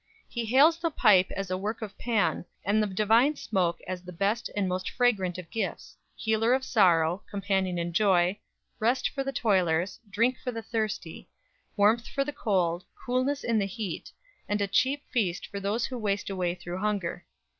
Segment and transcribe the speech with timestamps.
[0.27, 4.11] He hails the pipe as the work of Pan, and the divine smoke as the
[4.11, 8.39] best and most fragrant of gifts healer of sorrow, companion in joy,
[8.79, 11.29] rest for the toilers, drink for the thirsty,
[11.77, 14.11] warmth for the cold, coolness in the heat,
[14.49, 17.27] and a cheap feast for those who waste away through hunger.